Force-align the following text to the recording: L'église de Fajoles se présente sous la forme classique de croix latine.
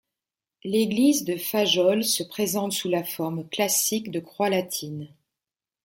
L'église 0.63 1.25
de 1.25 1.37
Fajoles 1.37 2.03
se 2.05 2.23
présente 2.23 2.71
sous 2.71 2.89
la 2.89 3.03
forme 3.03 3.47
classique 3.49 4.09
de 4.09 4.19
croix 4.19 4.49
latine. 4.49 5.13